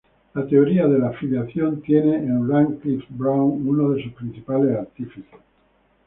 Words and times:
La 0.33 0.47
teoría 0.47 0.87
de 0.87 0.97
la 0.97 1.11
filiación 1.11 1.79
tiene 1.83 2.15
en 2.15 2.49
Radcliffe-Brown 2.49 3.61
uno 3.67 3.89
de 3.91 4.01
sus 4.01 4.13
principales 4.13 4.75
artífices. 4.75 5.25